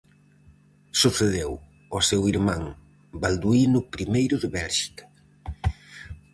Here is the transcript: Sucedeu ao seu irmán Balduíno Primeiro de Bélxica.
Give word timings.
Sucedeu 1.01 1.51
ao 1.91 1.99
seu 2.09 2.21
irmán 2.33 2.63
Balduíno 3.21 3.79
Primeiro 3.95 4.35
de 4.43 4.47
Bélxica. 4.57 5.05